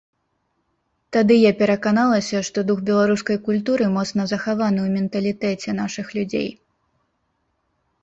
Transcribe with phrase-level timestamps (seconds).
[1.17, 6.49] Тады я пераканалася, што дух беларускай культуры моцна захаваны ў менталітэце нашых людзей.